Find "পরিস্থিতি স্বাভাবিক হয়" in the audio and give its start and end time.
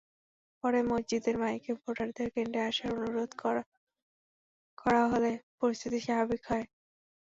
5.59-6.65